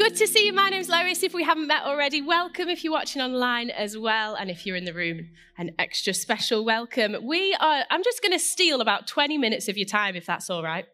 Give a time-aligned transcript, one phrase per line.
[0.00, 0.54] Good to see you.
[0.54, 1.22] My name's Lois.
[1.22, 2.70] If we haven't met already, welcome.
[2.70, 6.64] If you're watching online as well, and if you're in the room, an extra special
[6.64, 7.16] welcome.
[7.22, 10.48] We are, I'm just going to steal about 20 minutes of your time, if that's
[10.48, 10.86] all right.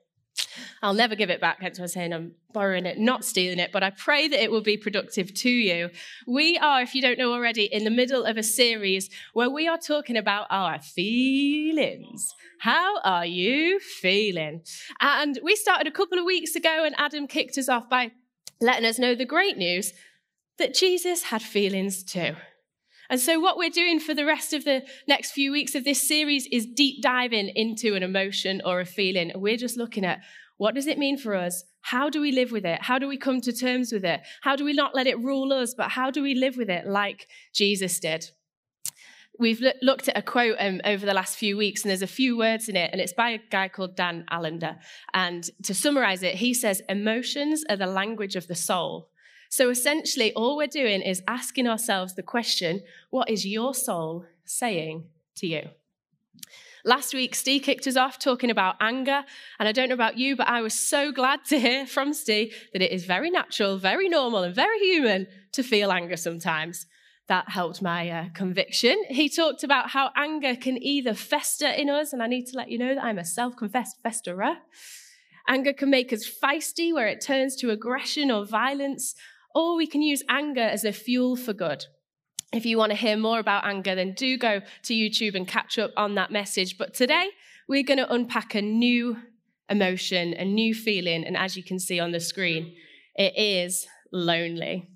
[0.82, 3.84] I'll never give it back, hence I'm saying I'm borrowing it, not stealing it, but
[3.84, 5.90] I pray that it will be productive to you.
[6.26, 9.68] We are, if you don't know already, in the middle of a series where we
[9.68, 12.34] are talking about our feelings.
[12.58, 14.62] How are you feeling?
[15.00, 18.10] And we started a couple of weeks ago, and Adam kicked us off by
[18.60, 19.92] letting us know the great news
[20.58, 22.34] that Jesus had feelings too.
[23.08, 26.06] And so, what we're doing for the rest of the next few weeks of this
[26.06, 29.30] series is deep diving into an emotion or a feeling.
[29.34, 30.20] We're just looking at
[30.56, 31.64] what does it mean for us?
[31.82, 32.82] How do we live with it?
[32.82, 34.22] How do we come to terms with it?
[34.42, 36.86] How do we not let it rule us, but how do we live with it
[36.86, 38.30] like Jesus did?
[39.38, 42.36] We've looked at a quote um, over the last few weeks, and there's a few
[42.38, 44.76] words in it, and it's by a guy called Dan Allender.
[45.12, 49.10] And to summarize it, he says, Emotions are the language of the soul.
[49.48, 55.04] So essentially, all we're doing is asking ourselves the question what is your soul saying
[55.36, 55.68] to you?
[56.84, 59.24] Last week, Steve kicked us off talking about anger.
[59.58, 62.54] And I don't know about you, but I was so glad to hear from Steve
[62.72, 66.86] that it is very natural, very normal, and very human to feel anger sometimes.
[67.28, 69.02] That helped my uh, conviction.
[69.08, 72.70] He talked about how anger can either fester in us, and I need to let
[72.70, 74.56] you know that I'm a self confessed festerer.
[75.48, 79.14] Anger can make us feisty, where it turns to aggression or violence,
[79.54, 81.86] or we can use anger as a fuel for good.
[82.52, 85.78] If you want to hear more about anger, then do go to YouTube and catch
[85.78, 86.78] up on that message.
[86.78, 87.30] But today,
[87.68, 89.16] we're going to unpack a new
[89.68, 91.24] emotion, a new feeling.
[91.24, 92.74] And as you can see on the screen,
[93.16, 94.88] it is lonely.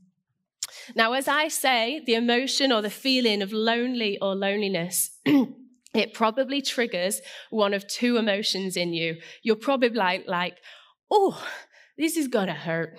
[0.94, 5.10] Now, as I say, the emotion or the feeling of lonely or loneliness,
[5.94, 9.16] it probably triggers one of two emotions in you.
[9.42, 10.56] You're probably like, like
[11.10, 11.42] oh,
[11.98, 12.98] this is going to hurt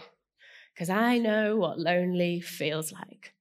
[0.74, 3.34] because I know what lonely feels like.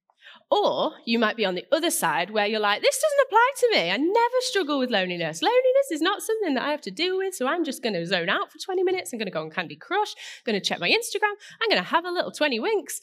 [0.51, 3.69] Or you might be on the other side where you're like, this doesn't apply to
[3.73, 3.91] me.
[3.93, 5.43] I never struggle with loneliness.
[5.43, 7.37] Loneliness is not something that I have to deal with.
[7.37, 9.13] So I'm just going to zone out for 20 minutes.
[9.13, 10.13] I'm going to go on Candy Crush.
[10.17, 11.35] I'm going to check my Instagram.
[11.63, 13.01] I'm going to have a little 20 winks.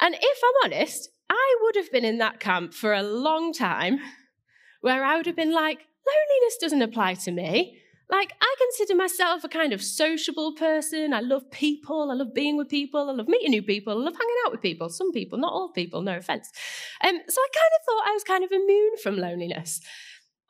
[0.00, 4.00] And if I'm honest, I would have been in that camp for a long time
[4.80, 7.78] where I would have been like, loneliness doesn't apply to me.
[8.10, 11.14] Like, I consider myself a kind of sociable person.
[11.14, 12.10] I love people.
[12.10, 13.08] I love being with people.
[13.08, 13.92] I love meeting new people.
[13.94, 14.90] I love hanging out with people.
[14.90, 16.50] Some people, not all people, no offense.
[17.02, 19.80] Um, so I kind of thought I was kind of immune from loneliness.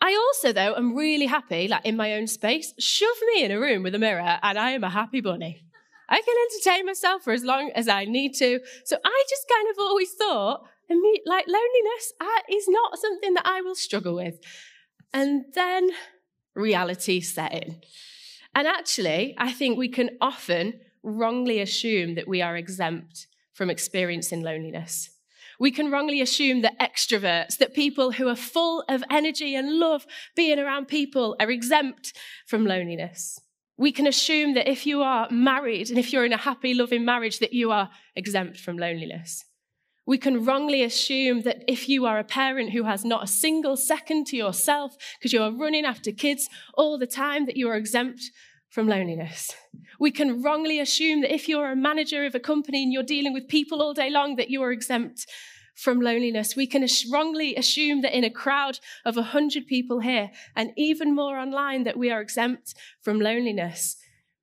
[0.00, 2.74] I also, though, am really happy, like in my own space.
[2.80, 5.62] Shove me in a room with a mirror, and I am a happy bunny.
[6.08, 8.60] I can entertain myself for as long as I need to.
[8.84, 10.64] So I just kind of always thought,
[11.26, 14.38] like, loneliness uh, is not something that I will struggle with.
[15.12, 15.90] And then
[16.54, 17.80] reality set in.
[18.54, 24.42] And actually, I think we can often wrongly assume that we are exempt from experiencing
[24.42, 25.10] loneliness.
[25.58, 30.06] We can wrongly assume that extroverts, that people who are full of energy and love
[30.34, 33.40] being around people, are exempt from loneliness.
[33.82, 37.04] We can assume that if you are married and if you're in a happy, loving
[37.04, 39.44] marriage, that you are exempt from loneliness.
[40.06, 43.76] We can wrongly assume that if you are a parent who has not a single
[43.76, 47.76] second to yourself because you are running after kids all the time, that you are
[47.76, 48.22] exempt
[48.70, 49.50] from loneliness.
[49.98, 53.32] We can wrongly assume that if you're a manager of a company and you're dealing
[53.32, 55.26] with people all day long, that you are exempt
[55.74, 56.54] from loneliness.
[56.56, 61.38] We can wrongly assume that in a crowd of 100 people here, and even more
[61.38, 63.96] online, that we are exempt from loneliness.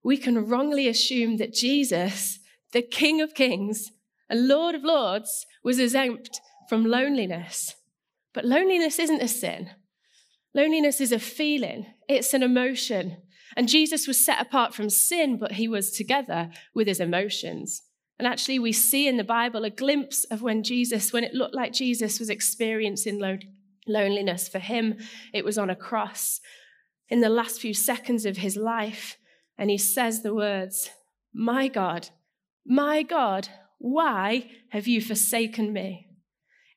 [0.03, 2.39] We can wrongly assume that Jesus,
[2.72, 3.91] the King of Kings,
[4.29, 7.75] and Lord of Lords was exempt from loneliness.
[8.34, 9.72] But loneliness isn't a sin.
[10.53, 13.18] Loneliness is a feeling, it's an emotion.
[13.56, 17.81] And Jesus was set apart from sin, but he was together with his emotions.
[18.19, 21.56] And actually, we see in the Bible a glimpse of when Jesus, when it looked
[21.56, 23.19] like Jesus was experiencing
[23.88, 24.50] loneliness.
[24.50, 24.97] For him,
[25.34, 26.41] it was on a cross
[27.07, 29.18] in the last few seconds of his life.
[29.57, 30.89] And he says the words,
[31.33, 32.10] My God,
[32.66, 36.07] my God, why have you forsaken me?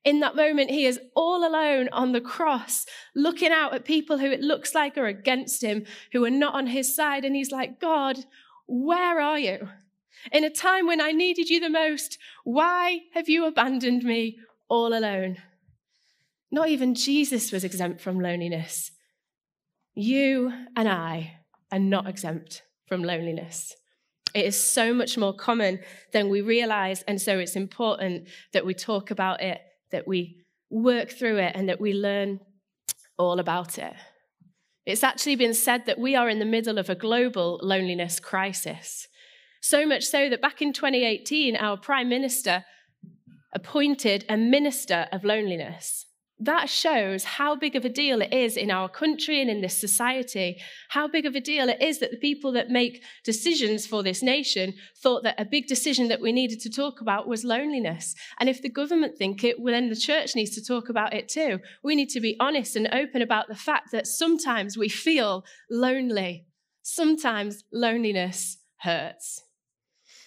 [0.05, 4.31] In that moment, he is all alone on the cross, looking out at people who
[4.31, 7.25] it looks like are against him, who are not on his side.
[7.25, 8.19] And he's like, God,
[8.67, 9.69] where are you?
[10.31, 14.39] In a time when I needed you the most, why have you abandoned me
[14.69, 15.39] all alone?
[16.51, 18.93] Not even Jesus was exempt from loneliness.
[19.95, 21.39] You and I
[21.73, 23.75] are not exempt from loneliness.
[24.35, 25.81] It is so much more common
[26.13, 27.03] than we realize.
[27.03, 29.61] And so it's important that we talk about it,
[29.91, 30.39] that we
[30.71, 32.41] work through it, and that we learn
[33.19, 33.95] all about it.
[34.87, 39.07] It's actually been said that we are in the middle of a global loneliness crisis.
[39.63, 42.65] So much so that back in 2018, our Prime Minister
[43.55, 46.07] appointed a Minister of Loneliness
[46.45, 49.79] that shows how big of a deal it is in our country and in this
[49.79, 54.03] society, how big of a deal it is that the people that make decisions for
[54.03, 58.17] this nation thought that a big decision that we needed to talk about was loneliness.
[58.41, 61.29] And if the government think it, well, then the church needs to talk about it
[61.29, 61.61] too.
[61.85, 66.47] We need to be honest and open about the fact that sometimes we feel lonely.
[66.83, 69.45] Sometimes loneliness hurts.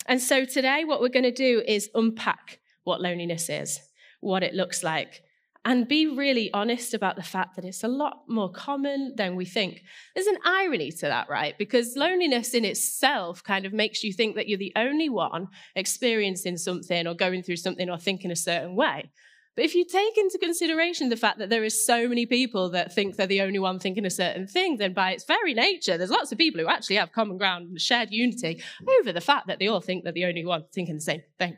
[0.08, 3.80] And so today, what we're going to do is unpack what loneliness is,
[4.22, 5.22] what it looks like,
[5.66, 9.46] and be really honest about the fact that it's a lot more common than we
[9.46, 9.82] think.
[10.14, 11.58] There's an irony to that, right?
[11.58, 16.58] Because loneliness in itself kind of makes you think that you're the only one experiencing
[16.58, 19.10] something or going through something or thinking a certain way.
[19.56, 22.94] But if you take into consideration the fact that there is so many people that
[22.94, 26.10] think they're the only one thinking a certain thing, then by its very nature, there's
[26.10, 28.62] lots of people who actually have common ground and shared unity
[29.00, 31.58] over the fact that they all think they're the only one thinking the same thing.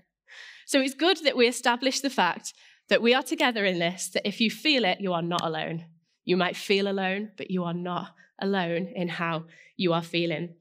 [0.68, 2.54] So it's good that we establish the fact
[2.90, 5.86] that we are together in this, that if you feel it, you are not alone.
[6.24, 9.46] You might feel alone, but you are not alone in how
[9.76, 10.54] you are feeling.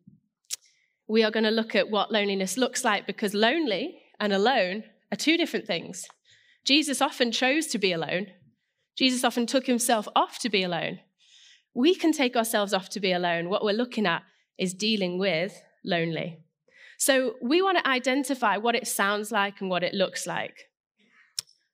[1.07, 5.17] We are going to look at what loneliness looks like because lonely and alone are
[5.17, 6.07] two different things.
[6.67, 8.27] Jesus often chose to be alone.
[8.99, 10.99] Jesus often took himself off to be alone.
[11.75, 13.49] We can take ourselves off to be alone.
[13.49, 14.23] What we're looking at
[14.59, 16.39] is dealing with lonely.
[16.99, 20.71] So we want to identify what it sounds like and what it looks like.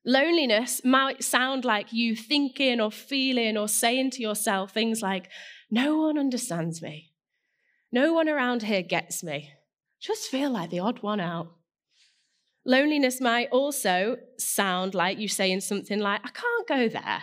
[0.04, 5.28] Loneliness might sound like you thinking or feeling or saying to yourself things like,
[5.70, 7.12] No one understands me.
[7.92, 9.50] No one around here gets me.
[10.00, 11.52] Just feel like the odd one out.
[12.64, 17.22] Loneliness might also sound like you saying something like, I can't go there.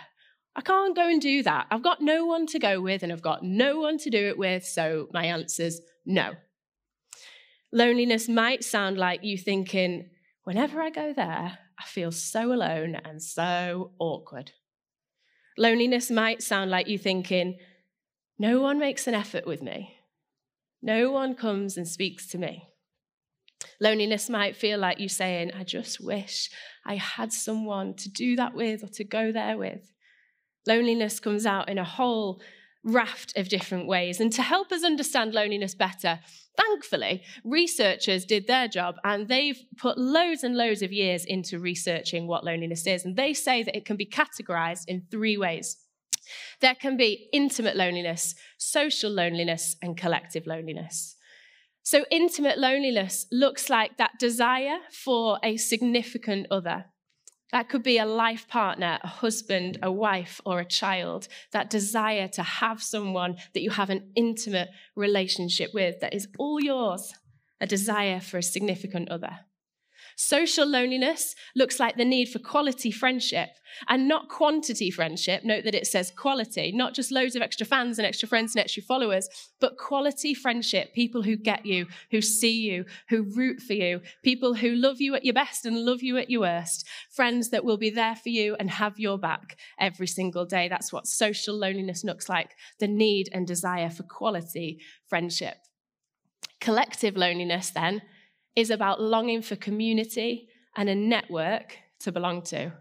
[0.54, 1.66] I can't go and do that.
[1.70, 4.36] I've got no one to go with and I've got no one to do it
[4.36, 6.32] with, so my answer's no.
[7.72, 10.10] Loneliness might sound like you thinking,
[10.44, 14.52] whenever I go there, I feel so alone and so awkward.
[15.56, 17.58] Loneliness might sound like you thinking,
[18.38, 19.96] no one makes an effort with me.
[20.82, 22.69] No one comes and speaks to me.
[23.80, 26.50] Loneliness might feel like you saying, I just wish
[26.84, 29.92] I had someone to do that with or to go there with.
[30.66, 32.40] Loneliness comes out in a whole
[32.84, 34.20] raft of different ways.
[34.20, 36.20] And to help us understand loneliness better,
[36.56, 42.26] thankfully, researchers did their job and they've put loads and loads of years into researching
[42.26, 43.04] what loneliness is.
[43.04, 45.76] And they say that it can be categorized in three ways.
[46.60, 51.16] There can be intimate loneliness, social loneliness, and collective loneliness.
[51.82, 56.86] So, intimate loneliness looks like that desire for a significant other.
[57.52, 61.26] That could be a life partner, a husband, a wife, or a child.
[61.52, 66.60] That desire to have someone that you have an intimate relationship with that is all
[66.60, 67.14] yours,
[67.60, 69.40] a desire for a significant other.
[70.16, 73.50] Social loneliness looks like the need for quality friendship
[73.88, 75.44] and not quantity friendship.
[75.44, 78.60] Note that it says quality, not just loads of extra fans and extra friends and
[78.60, 79.28] extra followers,
[79.60, 80.94] but quality friendship.
[80.94, 85.14] People who get you, who see you, who root for you, people who love you
[85.14, 86.86] at your best and love you at your worst.
[87.10, 90.68] Friends that will be there for you and have your back every single day.
[90.68, 95.56] That's what social loneliness looks like the need and desire for quality friendship.
[96.60, 98.02] Collective loneliness, then,
[98.56, 102.72] is about longing for community and a network to belong to.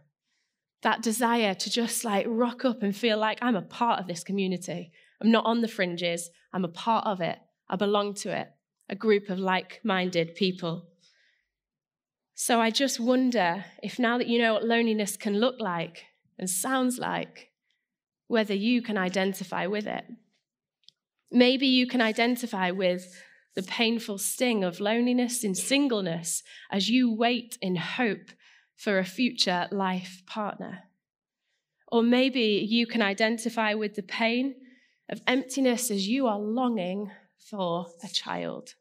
[0.81, 4.23] That desire to just like rock up and feel like I'm a part of this
[4.23, 4.91] community.
[5.21, 7.37] I'm not on the fringes, I'm a part of it.
[7.69, 8.49] I belong to it,
[8.89, 10.87] a group of like minded people.
[12.33, 16.05] So I just wonder if now that you know what loneliness can look like
[16.37, 17.51] and sounds like,
[18.27, 20.05] whether you can identify with it.
[21.31, 23.21] Maybe you can identify with
[23.55, 28.31] the painful sting of loneliness in singleness as you wait in hope
[28.75, 30.83] for a future life partner.
[31.91, 34.55] Or maybe you can identify with the pain
[35.09, 37.11] of emptiness as you are longing
[37.49, 38.75] for a child.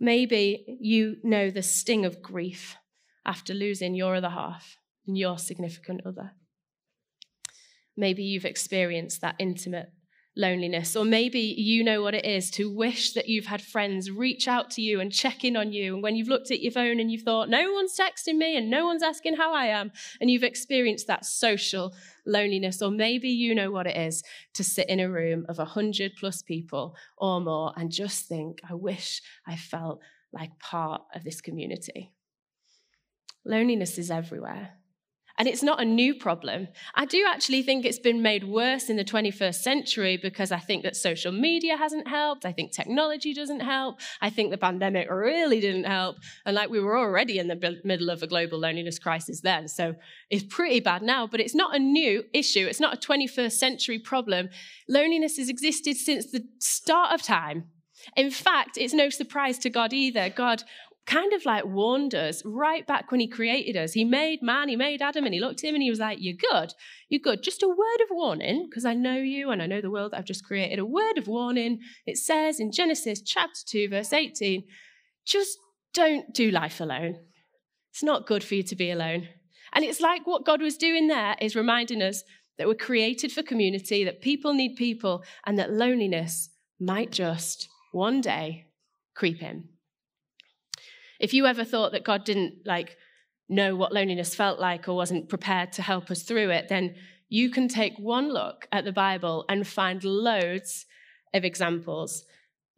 [0.00, 2.76] Maybe you know the sting of grief
[3.26, 6.32] after losing your other half and your significant other.
[7.96, 9.90] Maybe you've experienced that intimate
[10.38, 10.96] loneliness.
[10.96, 14.70] Or maybe you know what it is to wish that you've had friends reach out
[14.72, 15.94] to you and check in on you.
[15.94, 18.70] And when you've looked at your phone and you've thought, no one's texting me and
[18.70, 19.90] no one's asking how I am,
[20.20, 21.92] and you've experienced that social
[22.24, 22.80] loneliness.
[22.80, 24.22] Or maybe you know what it is
[24.54, 28.74] to sit in a room of 100 plus people or more and just think, I
[28.74, 30.00] wish I felt
[30.32, 32.12] like part of this community.
[33.44, 34.77] Loneliness is everywhere.
[35.38, 36.66] And it's not a new problem.
[36.96, 40.82] I do actually think it's been made worse in the 21st century because I think
[40.82, 42.44] that social media hasn't helped.
[42.44, 44.00] I think technology doesn't help.
[44.20, 46.16] I think the pandemic really didn't help.
[46.44, 49.68] And like we were already in the middle of a global loneliness crisis then.
[49.68, 49.94] So
[50.28, 52.66] it's pretty bad now, but it's not a new issue.
[52.66, 54.48] It's not a 21st century problem.
[54.88, 57.68] Loneliness has existed since the start of time.
[58.16, 60.30] In fact, it's no surprise to God either.
[60.30, 60.62] God
[61.08, 63.94] kind of like warned us right back when he created us.
[63.94, 66.18] He made man, he made Adam, and he looked at him and he was like,
[66.20, 66.74] You're good.
[67.08, 67.42] You're good.
[67.42, 70.26] Just a word of warning, because I know you and I know the world I've
[70.26, 70.78] just created.
[70.78, 71.80] A word of warning.
[72.06, 74.64] It says in Genesis chapter 2, verse 18,
[75.26, 75.56] just
[75.94, 77.16] don't do life alone.
[77.90, 79.28] It's not good for you to be alone.
[79.72, 82.22] And it's like what God was doing there is reminding us
[82.58, 88.20] that we're created for community, that people need people, and that loneliness might just one
[88.20, 88.66] day
[89.14, 89.68] creep in.
[91.18, 92.96] If you ever thought that God didn't like
[93.48, 96.94] know what loneliness felt like or wasn't prepared to help us through it, then
[97.28, 100.86] you can take one look at the Bible and find loads
[101.34, 102.24] of examples.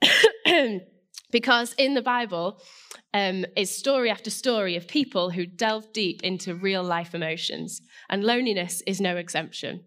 [1.31, 2.61] because in the Bible
[3.15, 8.25] um, is story after story of people who delve deep into real life emotions, and
[8.25, 9.85] loneliness is no exemption.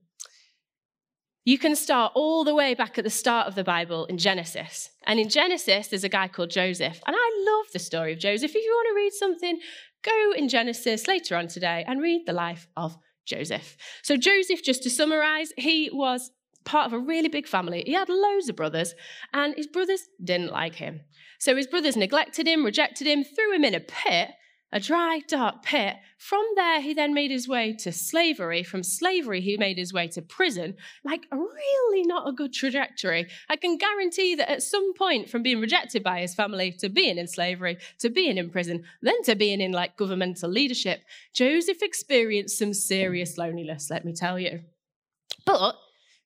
[1.45, 4.89] You can start all the way back at the start of the Bible in Genesis.
[5.05, 7.01] And in Genesis, there's a guy called Joseph.
[7.05, 8.51] And I love the story of Joseph.
[8.55, 9.59] If you want to read something,
[10.03, 13.77] go in Genesis later on today and read the life of Joseph.
[14.01, 16.31] So, Joseph, just to summarize, he was
[16.65, 17.83] part of a really big family.
[17.85, 18.93] He had loads of brothers,
[19.33, 21.01] and his brothers didn't like him.
[21.39, 24.29] So, his brothers neglected him, rejected him, threw him in a pit,
[24.73, 25.95] a dry, dark pit.
[26.17, 28.63] From there, he then made his way to slavery.
[28.63, 30.75] From slavery, he made his way to prison.
[31.05, 33.29] Like, really not a good trajectory.
[33.47, 37.19] I can guarantee that at some point, from being rejected by his family to being
[37.19, 41.01] in slavery, to being in prison, then to being in like governmental leadership,
[41.33, 44.61] Joseph experienced some serious loneliness, let me tell you.
[45.45, 45.75] But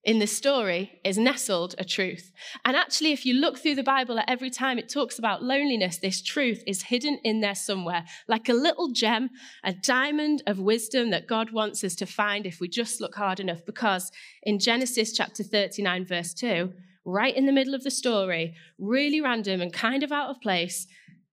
[0.08, 2.32] in this story is nestled a truth.
[2.64, 5.98] And actually, if you look through the Bible at every time it talks about loneliness,
[5.98, 9.30] this truth is hidden in there somewhere, like a little gem,
[9.66, 13.42] a diamond of wisdom that God wants us to find if we just look hard
[13.42, 13.66] enough.
[13.66, 14.10] Because
[14.44, 16.72] in Genesis chapter 39, verse 2,
[17.04, 20.88] right in the middle of the story, really random and kind of out of place,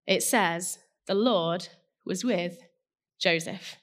[0.09, 1.69] it says, The Lord
[2.05, 2.59] was with
[3.21, 3.77] Joseph.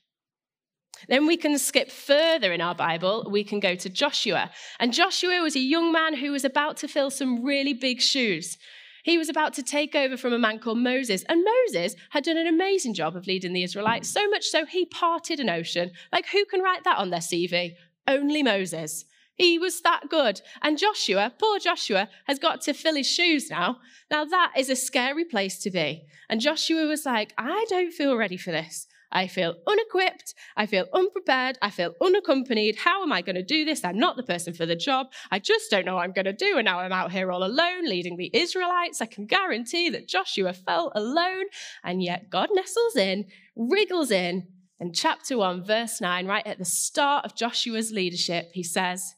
[1.08, 3.28] Then we can skip further in our Bible.
[3.30, 4.52] We can go to Joshua.
[4.80, 8.58] And Joshua was a young man who was about to fill some really big shoes.
[9.04, 11.24] He was about to take over from a man called Moses.
[11.28, 14.86] And Moses had done an amazing job of leading the Israelites, so much so he
[14.86, 15.92] parted an ocean.
[16.12, 17.74] Like, who can write that on their CV?
[18.08, 19.06] Only Moses.
[19.36, 20.42] He was that good.
[20.62, 23.78] And Joshua, poor Joshua, has got to fill his shoes now.
[24.12, 26.04] Now, that is a scary place to be.
[26.30, 28.88] And Joshua was like, I don't feel ready for this.
[29.12, 30.34] I feel unequipped.
[30.56, 31.58] I feel unprepared.
[31.62, 32.78] I feel unaccompanied.
[32.78, 33.84] How am I going to do this?
[33.84, 35.08] I'm not the person for the job.
[35.30, 36.58] I just don't know what I'm going to do.
[36.58, 39.02] And now I'm out here all alone leading the Israelites.
[39.02, 41.46] I can guarantee that Joshua felt alone.
[41.84, 43.26] And yet God nestles in,
[43.56, 44.48] wriggles in.
[44.80, 49.14] And chapter 1, verse 9, right at the start of Joshua's leadership, he says,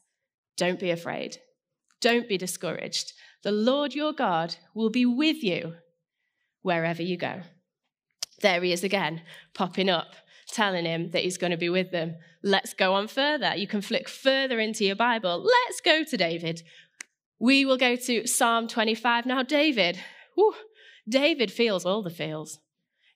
[0.56, 1.38] Don't be afraid.
[2.00, 3.12] Don't be discouraged.
[3.44, 5.74] The Lord your God will be with you
[6.62, 7.42] wherever you go
[8.44, 9.22] there he is again,
[9.54, 10.14] popping up,
[10.48, 12.16] telling him that he's going to be with them.
[12.42, 13.56] Let's go on further.
[13.56, 15.42] You can flick further into your Bible.
[15.42, 16.62] Let's go to David.
[17.40, 19.24] We will go to Psalm 25.
[19.24, 19.98] Now, David,
[20.34, 20.54] whew,
[21.08, 22.58] David feels all the feels.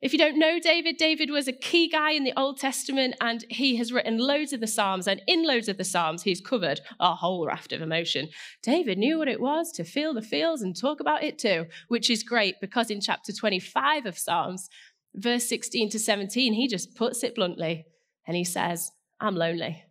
[0.00, 3.44] If you don't know David, David was a key guy in the Old Testament and
[3.48, 5.08] he has written loads of the Psalms.
[5.08, 8.28] And in loads of the Psalms, he's covered a whole raft of emotion.
[8.62, 12.10] David knew what it was to feel the feels and talk about it too, which
[12.10, 14.70] is great because in chapter 25 of Psalms,
[15.14, 17.86] verse 16 to 17, he just puts it bluntly
[18.26, 19.84] and he says, I'm lonely.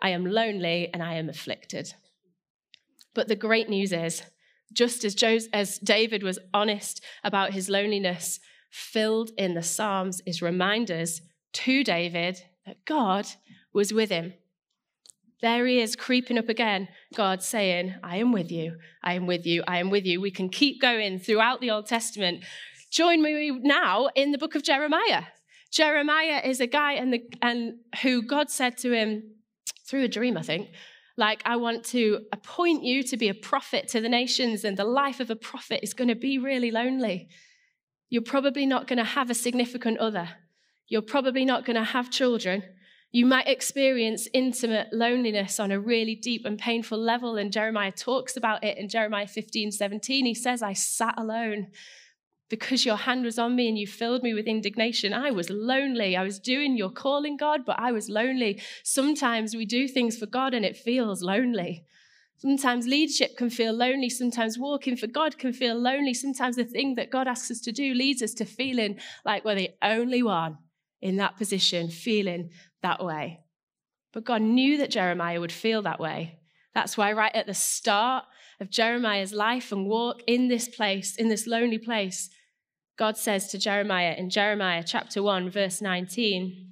[0.00, 1.94] I am lonely and I am afflicted.
[3.14, 4.22] But the great news is,
[4.72, 10.42] just as, Joseph, as David was honest about his loneliness, filled in the Psalms is
[10.42, 11.22] reminders
[11.54, 13.26] to David that God
[13.72, 14.34] was with him.
[15.40, 19.46] There he is creeping up again, God saying, I am with you, I am with
[19.46, 20.20] you, I am with you.
[20.20, 22.44] We can keep going throughout the Old Testament,
[22.96, 25.24] Join me now in the book of Jeremiah.
[25.70, 29.34] Jeremiah is a guy and, the, and who God said to him
[29.86, 30.70] through a dream, I think,
[31.18, 34.84] like, I want to appoint you to be a prophet to the nations, and the
[34.84, 37.28] life of a prophet is going to be really lonely.
[38.08, 40.30] You're probably not going to have a significant other.
[40.88, 42.62] You're probably not going to have children.
[43.12, 47.36] You might experience intimate loneliness on a really deep and painful level.
[47.36, 50.24] And Jeremiah talks about it in Jeremiah 15 17.
[50.24, 51.66] He says, I sat alone
[52.48, 55.12] because your hand was on me and you filled me with indignation.
[55.12, 56.16] I was lonely.
[56.16, 58.60] I was doing your calling, God, but I was lonely.
[58.84, 61.84] Sometimes we do things for God and it feels lonely.
[62.38, 64.10] Sometimes leadership can feel lonely.
[64.10, 66.14] Sometimes walking for God can feel lonely.
[66.14, 69.54] Sometimes the thing that God asks us to do leads us to feeling like we're
[69.54, 70.58] the only one
[71.00, 72.50] in that position, feeling
[72.82, 73.40] that way.
[74.12, 76.38] But God knew that Jeremiah would feel that way.
[76.74, 78.24] That's why, right at the start
[78.60, 82.28] of Jeremiah's life and walk in this place, in this lonely place,
[82.96, 86.70] God says to Jeremiah in Jeremiah chapter 1, verse 19,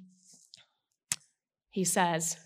[1.69, 2.37] He says,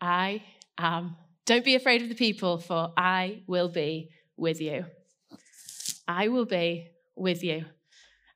[0.00, 0.42] I
[0.76, 1.16] am,
[1.46, 4.84] don't be afraid of the people, for I will be with you.
[6.06, 7.64] I will be with you.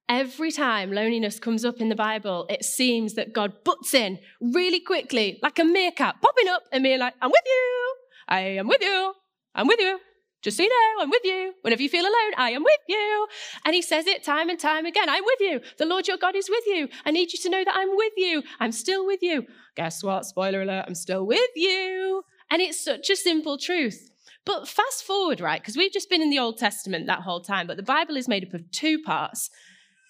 [0.09, 4.81] Every time loneliness comes up in the Bible, it seems that God butts in really
[4.81, 7.95] quickly, like a meerkat, popping up and being like, I'm with you.
[8.27, 9.13] I am with you.
[9.55, 10.01] I'm with you.
[10.43, 11.53] Just so you know, I'm with you.
[11.63, 13.27] Whenever you feel alone, I am with you.
[13.65, 15.61] And he says it time and time again I'm with you.
[15.79, 16.89] The Lord your God is with you.
[17.05, 18.43] I need you to know that I'm with you.
[18.59, 19.45] I'm still with you.
[19.77, 20.25] Guess what?
[20.25, 22.23] Spoiler alert, I'm still with you.
[22.51, 24.11] And it's such a simple truth.
[24.47, 25.61] But fast forward, right?
[25.61, 28.27] Because we've just been in the Old Testament that whole time, but the Bible is
[28.27, 29.51] made up of two parts.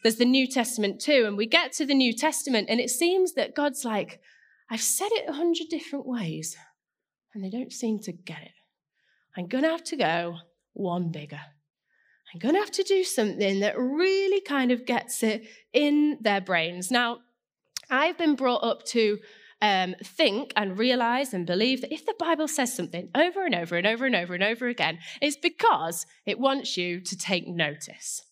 [0.02, 1.24] There's the New Testament too.
[1.26, 4.20] And we get to the New Testament, and it seems that God's like,
[4.70, 6.56] I've said it a hundred different ways,
[7.34, 8.52] and they don't seem to get it.
[9.36, 10.36] I'm going to have to go
[10.72, 11.40] one bigger.
[12.32, 16.40] I'm going to have to do something that really kind of gets it in their
[16.40, 16.90] brains.
[16.90, 17.18] Now,
[17.90, 19.18] I've been brought up to
[19.62, 23.76] um, think and realize and believe that if the Bible says something over and over
[23.76, 28.22] and over and over and over again, it's because it wants you to take notice.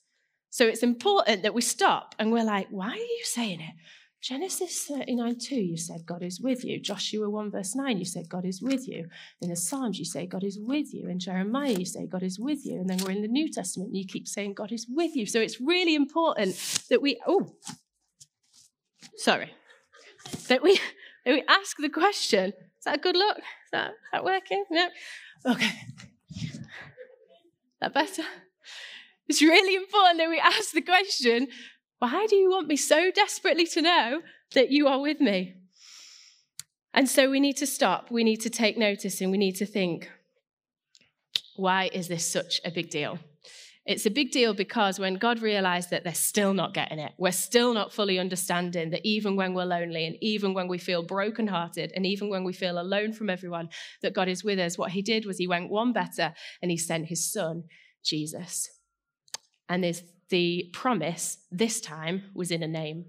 [0.51, 3.75] So it's important that we stop and we're like, why are you saying it?
[4.21, 6.81] Genesis 39 2, you said God is with you.
[6.81, 9.07] Joshua 1, verse 9, you said God is with you.
[9.41, 11.09] In the Psalms, you say God is with you.
[11.09, 12.81] In Jeremiah, you say God is with you.
[12.81, 15.25] And then we're in the New Testament, and you keep saying God is with you.
[15.25, 16.57] So it's really important
[16.91, 17.55] that we, oh,
[19.17, 19.53] sorry,
[20.49, 20.81] that we,
[21.25, 23.39] that we ask the question is that a good look?
[23.39, 24.65] Is that, is that working?
[24.71, 24.89] No?
[25.47, 25.73] Okay.
[26.35, 26.61] Is
[27.81, 28.25] that better?
[29.29, 31.49] It's really important that we ask the question
[31.99, 34.23] why do you want me so desperately to know
[34.55, 35.55] that you are with me?
[36.95, 39.67] And so we need to stop, we need to take notice, and we need to
[39.67, 40.11] think,
[41.57, 43.19] why is this such a big deal?
[43.85, 47.33] It's a big deal because when God realized that they're still not getting it, we're
[47.33, 51.93] still not fully understanding that even when we're lonely and even when we feel brokenhearted
[51.97, 53.71] and even when we feel alone from everyone,
[54.03, 56.77] that God is with us, what he did was he went one better and he
[56.77, 57.65] sent his son,
[58.05, 58.69] Jesus.
[59.71, 63.07] And there's the promise this time was in a name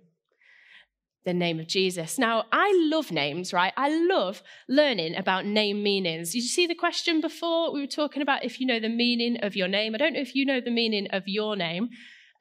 [1.26, 2.18] the name of Jesus.
[2.18, 3.74] Now, I love names, right?
[3.78, 6.32] I love learning about name meanings.
[6.32, 7.74] Did you see the question before?
[7.74, 9.94] We were talking about if you know the meaning of your name.
[9.94, 11.90] I don't know if you know the meaning of your name.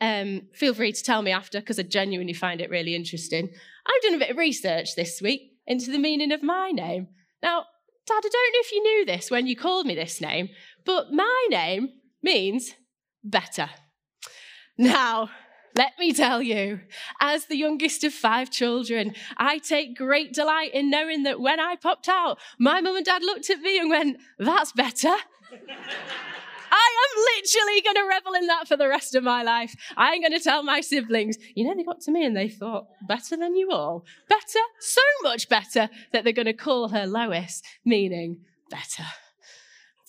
[0.01, 3.51] Um, feel free to tell me after because I genuinely find it really interesting.
[3.87, 7.09] I've done a bit of research this week into the meaning of my name.
[7.43, 7.64] Now,
[8.07, 10.49] Dad, I don't know if you knew this when you called me this name,
[10.87, 11.91] but my name
[12.23, 12.75] means
[13.23, 13.69] better.
[14.79, 15.31] Now,
[15.75, 16.81] let me tell you,
[17.21, 21.77] as the youngest of five children, I take great delight in knowing that when I
[21.77, 25.14] popped out, my mum and dad looked at me and went, That's better.
[26.71, 29.75] I am literally going to revel in that for the rest of my life.
[29.97, 32.49] I am going to tell my siblings, you know, they got to me and they
[32.49, 34.05] thought, better than you all.
[34.29, 39.05] Better, so much better that they're going to call her Lois, meaning better.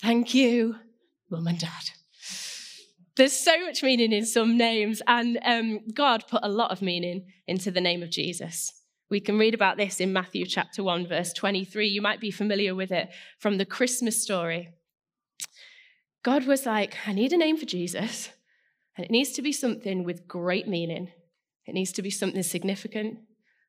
[0.02, 0.76] Thank you,
[1.30, 1.92] mum and dad.
[3.20, 7.26] There's so much meaning in some names, and um, God put a lot of meaning
[7.48, 8.72] into the name of Jesus.
[9.10, 11.86] We can read about this in Matthew chapter 1, verse 23.
[11.86, 14.70] You might be familiar with it from the Christmas story.
[16.24, 18.30] God was like, I need a name for Jesus,
[18.96, 21.12] and it needs to be something with great meaning.
[21.66, 23.20] It needs to be something significant,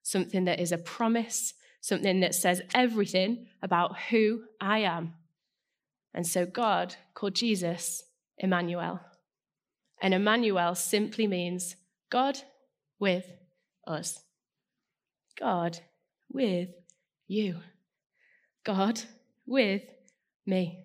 [0.05, 5.15] something that is a promise, something that says everything about who I am.
[6.15, 8.05] And so God called Jesus
[8.39, 9.01] Emmanuel.
[10.01, 11.77] And Emmanuel simply means
[12.11, 12.39] God
[12.99, 13.27] with
[13.87, 14.21] us.
[15.39, 15.79] God
[16.33, 16.69] with
[17.27, 17.57] you.
[18.65, 19.01] God
[19.47, 19.83] with
[20.47, 20.85] me.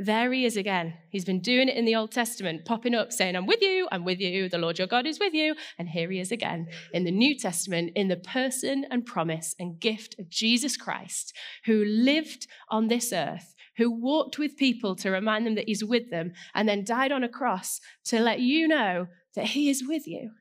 [0.00, 0.94] There he is again.
[1.10, 4.04] He's been doing it in the Old Testament, popping up saying, I'm with you, I'm
[4.04, 5.56] with you, the Lord your God is with you.
[5.76, 9.80] And here he is again in the New Testament, in the person and promise and
[9.80, 15.46] gift of Jesus Christ, who lived on this earth who walked with people to remind
[15.46, 19.06] them that he's with them, and then died on a cross to let you know
[19.34, 20.32] that he is with you.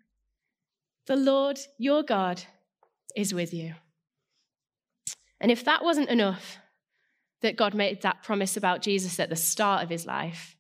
[1.06, 2.44] The Lord, your God,
[3.16, 3.76] is with you.
[5.40, 6.58] And if that wasn't enough,
[7.42, 10.56] that God made that promise about Jesus at the start of his life,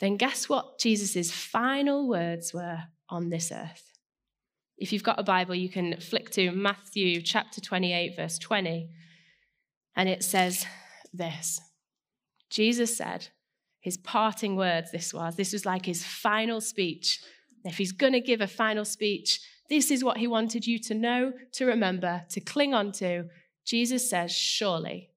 [0.00, 3.92] then guess what Jesus' final words were on this earth?
[4.78, 8.88] If you've got a Bible, you can flick to Matthew chapter 28, verse 20.
[9.94, 10.66] And it says
[11.12, 11.60] this
[12.56, 13.28] Jesus said,
[13.80, 17.20] his parting words, this was, this was like his final speech.
[17.66, 20.94] If he's going to give a final speech, this is what he wanted you to
[20.94, 23.26] know, to remember, to cling on to.
[23.66, 25.10] Jesus says, Surely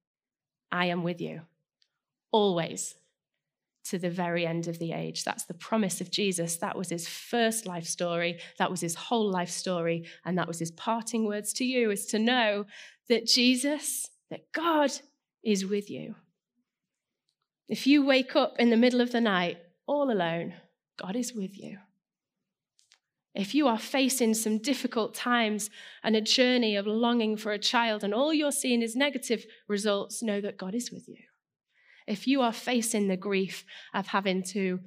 [0.69, 1.43] I am with you,
[2.33, 2.95] always,
[3.85, 5.23] to the very end of the age.
[5.23, 6.57] That's the promise of Jesus.
[6.57, 8.41] That was his first life story.
[8.57, 10.03] That was his whole life story.
[10.25, 12.65] And that was his parting words to you is to know
[13.07, 14.91] that Jesus, that God
[15.41, 16.15] is with you.
[17.69, 20.55] If you wake up in the middle of the night all alone,
[20.97, 21.77] God is with you.
[23.35, 25.69] If you are facing some difficult times
[26.03, 30.23] and a journey of longing for a child and all you're seeing is negative results,
[30.23, 31.19] know that God is with you.
[32.07, 34.79] If you are facing the grief of having to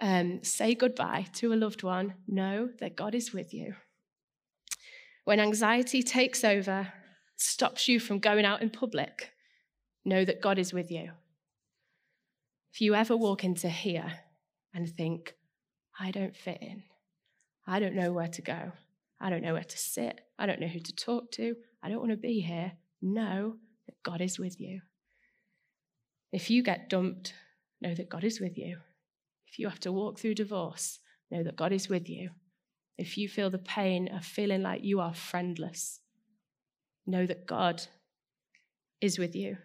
[0.00, 3.76] um, say goodbye to a loved one, know that God is with you.
[5.24, 6.92] When anxiety takes over,
[7.36, 9.30] stops you from going out in public,
[10.04, 11.12] know that God is with you.
[12.72, 14.20] If you ever walk into here
[14.74, 15.34] and think,
[15.98, 16.84] I don't fit in,
[17.66, 18.72] I don't know where to go,
[19.20, 21.98] I don't know where to sit, I don't know who to talk to, I don't
[21.98, 23.56] want to be here, know
[23.86, 24.80] that God is with you.
[26.32, 27.34] If you get dumped,
[27.82, 28.78] know that God is with you.
[29.46, 30.98] If you have to walk through divorce,
[31.30, 32.30] know that God is with you.
[32.96, 36.00] If you feel the pain of feeling like you are friendless,
[37.06, 37.82] know that God
[39.02, 39.58] is with you.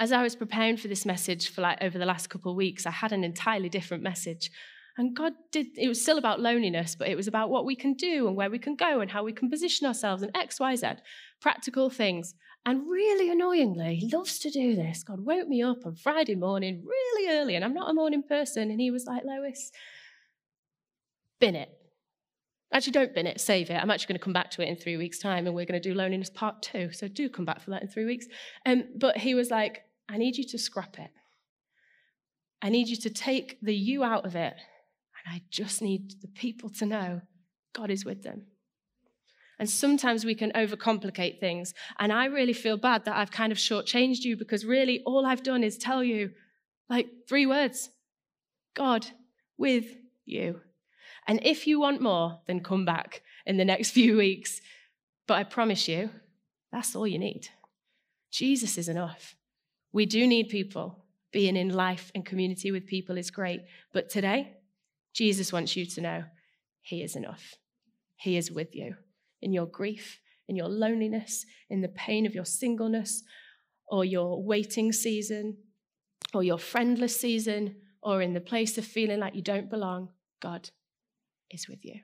[0.00, 2.86] As I was preparing for this message for like over the last couple of weeks,
[2.86, 4.50] I had an entirely different message.
[4.96, 7.94] And God did, it was still about loneliness, but it was about what we can
[7.94, 10.74] do and where we can go and how we can position ourselves and X, Y,
[10.74, 10.86] Z,
[11.40, 12.34] practical things.
[12.66, 15.04] And really annoyingly, he loves to do this.
[15.04, 18.70] God woke me up on Friday morning really early, and I'm not a morning person.
[18.70, 19.70] And he was like, Lois,
[21.40, 21.70] bin it.
[22.72, 23.80] Actually, don't bin it, save it.
[23.80, 25.80] I'm actually going to come back to it in three weeks' time, and we're going
[25.80, 26.92] to do loneliness part two.
[26.92, 28.26] So do come back for that in three weeks.
[28.66, 31.10] Um, but he was like, I need you to scrap it.
[32.62, 34.54] I need you to take the you out of it.
[34.54, 37.20] And I just need the people to know
[37.74, 38.46] God is with them.
[39.58, 41.74] And sometimes we can overcomplicate things.
[41.98, 45.42] And I really feel bad that I've kind of shortchanged you because really all I've
[45.42, 46.30] done is tell you
[46.88, 47.90] like three words
[48.74, 49.06] God
[49.56, 50.60] with you.
[51.26, 54.60] And if you want more, then come back in the next few weeks.
[55.26, 56.10] But I promise you,
[56.72, 57.48] that's all you need.
[58.30, 59.34] Jesus is enough.
[59.92, 61.04] We do need people.
[61.30, 63.60] Being in life and community with people is great.
[63.92, 64.54] But today,
[65.12, 66.24] Jesus wants you to know
[66.80, 67.54] He is enough.
[68.16, 68.96] He is with you
[69.40, 73.22] in your grief, in your loneliness, in the pain of your singleness,
[73.88, 75.58] or your waiting season,
[76.34, 80.08] or your friendless season, or in the place of feeling like you don't belong.
[80.40, 80.70] God
[81.50, 82.00] is with you.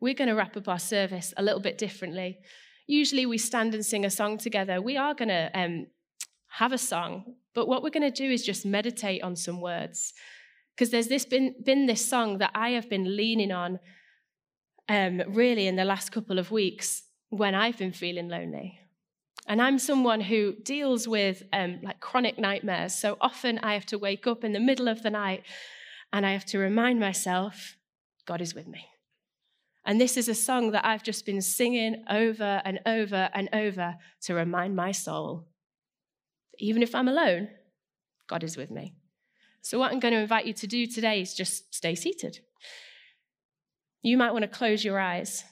[0.00, 2.38] We're going to wrap up our service a little bit differently.
[2.86, 4.80] Usually we stand and sing a song together.
[4.80, 5.86] We are going to um,
[6.50, 10.12] have a song, but what we're going to do is just meditate on some words.
[10.74, 13.78] Because there's this been, been this song that I have been leaning on
[14.88, 18.78] um, really in the last couple of weeks when I've been feeling lonely.
[19.46, 22.94] And I'm someone who deals with um, like chronic nightmares.
[22.94, 25.44] So often I have to wake up in the middle of the night
[26.12, 27.76] and I have to remind myself,
[28.26, 28.86] God is with me.
[29.84, 33.96] And this is a song that I've just been singing over and over and over
[34.22, 35.46] to remind my soul
[36.60, 37.48] even if I'm alone,
[38.28, 38.94] God is with me.
[39.62, 42.40] So, what I'm going to invite you to do today is just stay seated.
[44.02, 45.44] You might want to close your eyes.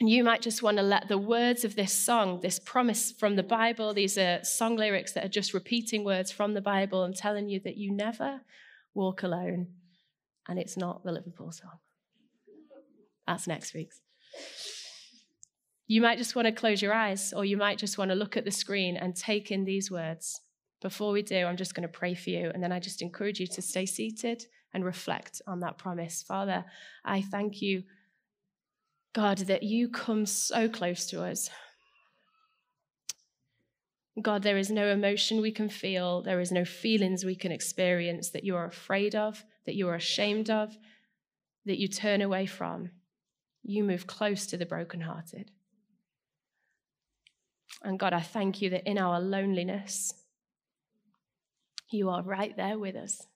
[0.00, 3.36] And you might just want to let the words of this song, this promise from
[3.36, 7.14] the Bible, these are song lyrics that are just repeating words from the Bible and
[7.14, 8.40] telling you that you never
[8.92, 9.68] walk alone.
[10.48, 11.78] And it's not the Liverpool song.
[13.26, 14.00] That's next week's.
[15.86, 18.36] You might just want to close your eyes, or you might just want to look
[18.36, 20.40] at the screen and take in these words.
[20.80, 23.40] Before we do, I'm just going to pray for you, and then I just encourage
[23.40, 26.22] you to stay seated and reflect on that promise.
[26.22, 26.64] Father,
[27.04, 27.84] I thank you,
[29.14, 31.50] God, that you come so close to us.
[34.20, 38.30] God, there is no emotion we can feel, there is no feelings we can experience
[38.30, 40.76] that you are afraid of, that you are ashamed of,
[41.66, 42.90] that you turn away from.
[43.62, 45.50] You move close to the brokenhearted.
[47.82, 50.14] And God, I thank you that in our loneliness,
[51.90, 53.26] you are right there with us.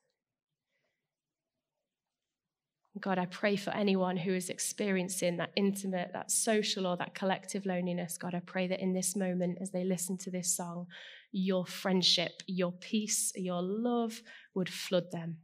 [3.00, 7.64] God, I pray for anyone who is experiencing that intimate, that social, or that collective
[7.64, 8.18] loneliness.
[8.18, 10.86] God, I pray that in this moment, as they listen to this song,
[11.30, 14.20] your friendship, your peace, your love
[14.54, 15.36] would flood them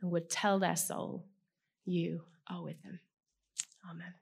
[0.00, 1.26] and would tell their soul,
[1.84, 3.00] You are with them.
[3.90, 4.14] Amen.